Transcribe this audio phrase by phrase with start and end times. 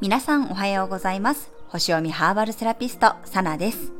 [0.00, 3.92] 皆さんおはようございます星読みハーバルセラピストサナです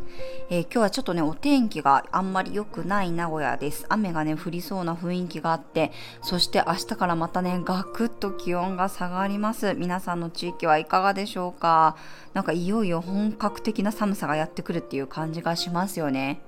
[0.50, 3.86] えー、今日はちょっとね、お天気があんまり良くない名古屋です。
[3.88, 5.90] 雨がね、降りそうな雰囲気があって、
[6.22, 9.72] そして明日からまたね、ガクッと気温が下がります。
[9.74, 11.96] 皆さんの地域はいかがでしょうか？
[12.34, 16.42] なんかいよいよ本格的な寒さがやってくるっていう感じがしますよね。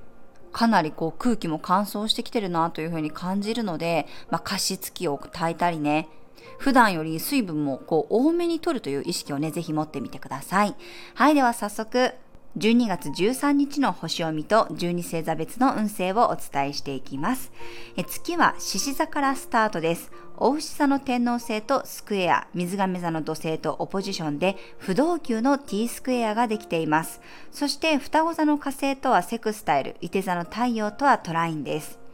[0.57, 6.09] かなりこう空気も乾燥してきてるなというふうに感じるので、まあ、加湿器を炊いたりね、
[6.57, 10.75] 普段より水分もこう多めに取るという意識をね、ぜひ持ってみてください。
[11.13, 12.15] はい、では早速、
[12.57, 17.53] 12月13日の星読みと12星座別の運勢をお伝えしていきます。
[17.99, 20.11] え月は獅子座からスタートです。
[20.39, 27.21] 大牛座の天皇星とスクエア、水亀座の土星とオポジションで不動級の T スクエアができています。
[27.53, 32.06] そして双子座の火星とはセクスタイル、伊手座の太陽とはトラインです。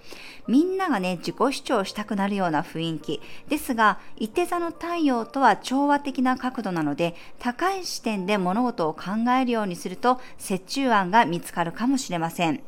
[0.48, 3.20] みんながね、自己主張したくなるような雰囲気。
[3.48, 12.62] ですが、一手座の太陽とは調和的な角度なので、高い視点で物事を考えるようにすると、折衷案が見つかるかもしれません。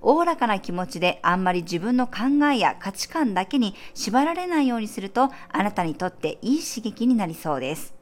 [0.00, 7.94] おおらかな気持ちであんまり自分の考えや価値観だけに縛られないようにすると、あなたにとっていい刺激になりそうです。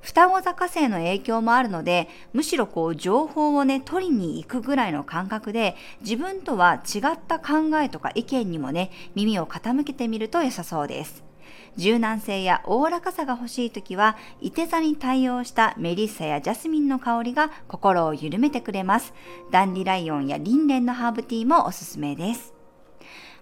[0.00, 11.24] 双子座火星の影響もあるので、むしろこう情報をね、取りに行くぐらいの感覚で、自分とは違った考えとか意見にもね、耳を傾けてみると良さそうです。
[11.76, 19.14] 柔軟性やおおらかさが欲しいときは、いて座に対応したメリッサやジャスミンの香りが心を緩めてくれます。
[19.50, 22.54] ダンディライオンやリンレンのハーブティーもおすすめです。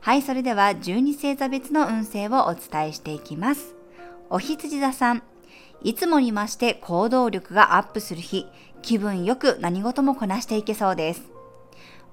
[0.00, 3.74] はい、それでは12星座別の運勢をお伝えしていきます。
[4.28, 5.22] お羊座さん、
[5.82, 8.46] いつもに増して行動力がアップする日、
[8.82, 11.22] 気分よく何事もこなしていけそうです。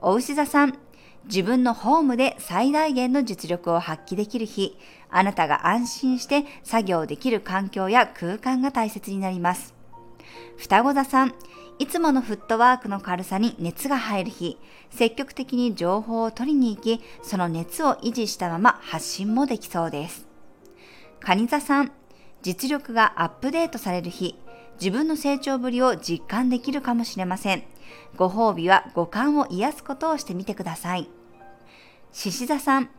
[0.01, 0.77] お牛座さん、
[1.25, 4.77] 自分のホームで最大限の実力を発揮できる日、
[5.09, 9.73] あなたが安心して作業できる環境や空間が大切になります。
[10.57, 11.33] 双子座さん、
[11.79, 14.57] いつものフットワークの軽さに熱が入る日、
[14.91, 20.27] 積極的に情報を取りに行き、その熱を維持したまま発信もできそうです。
[21.21, 21.91] 蟹座さん、
[22.43, 24.37] 実力がアップデートされる日、
[24.79, 27.63] 自分の成長ぶりを実感できるかもしれません。
[28.17, 31.09] ご褒美は五感を癒すことをしてみてください。
[32.11, 32.89] 獅子座さん、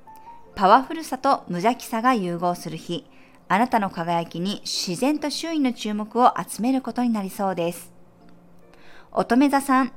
[0.55, 3.05] パワフルさと無邪気さが融合する日、
[3.47, 7.93] あなたの輝きに自然と周囲の注目を集めることになりそうです。
[9.13, 9.93] 乙女座さん、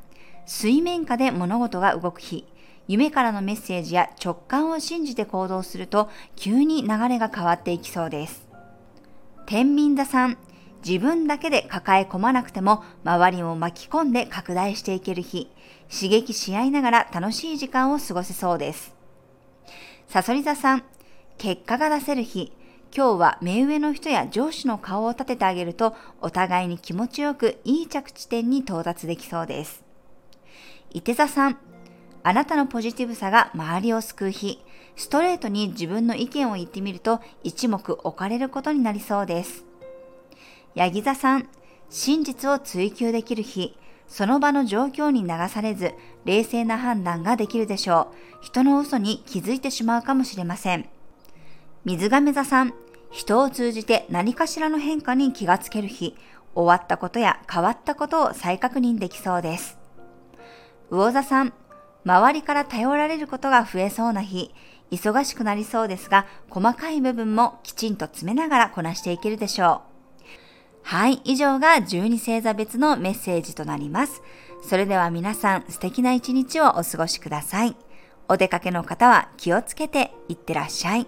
[0.46, 2.46] 水面下で物事が動く日、
[2.88, 8.47] 夢からのメッセージや直感を信じて行動すると急に流れが変わっていきそうです。
[9.48, 10.38] 天秤座さん、
[10.86, 15.50] 自分だけで抱え込まなくても周りを巻き込んで拡大していける日、
[15.90, 18.94] 刺激し合いながら楽しい時間を過ごせそうです。
[20.10, 20.84] さそり座さん、
[21.38, 22.52] 結果が出せる日、
[22.94, 29.82] 今日は目上の人や上司の顔を立ててあげるとお互いに気持ちよくいい着地点に到達できそうです。
[30.92, 31.58] 伊手座さん、
[32.24, 34.64] あなたのポジティブさが周りを救う日、
[34.96, 39.64] ストレートに自分の意見を言ってみると一目置かれることになりそうです。
[40.76, 41.48] ヤギ座さん、
[41.90, 45.94] 真実を追求できる日、その場の状況に流されず、
[46.26, 48.12] 冷静な判断ができるでしょ
[48.42, 48.44] う。
[48.44, 50.88] 人の嘘に気づいてしまうかもしれません。
[51.86, 52.74] 水亀座さん、
[53.12, 56.16] 人を通じて何かしらの変化に気がつける日、
[56.56, 59.78] 終わったことや変わったことを再確認できそうです。
[60.90, 61.54] 魚座さん、
[62.08, 64.54] 周りから頼られることが増えそうな日、
[64.92, 69.82] 忙しくなりそうですが、細かい部分もきちんと詰めながらこなしていけるでしょ
[70.24, 70.24] う。
[70.84, 74.22] はい、以上が12星座別のメッセージとなります。
[74.64, 77.76] それでは皆さん素敵な一日をお過ごしください。
[78.30, 81.08] お出かけの方は気をつけていってらっしゃい。